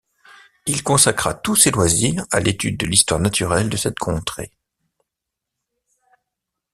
Il 0.65 0.81
consacra 0.81 1.35
tous 1.35 1.55
ses 1.55 1.69
loisirs 1.69 2.25
à 2.31 2.39
l'étude 2.39 2.75
de 2.79 2.87
l'histoire 2.87 3.19
naturelle 3.19 3.69
de 3.69 3.77
cette 3.77 3.99
contrée. 3.99 4.51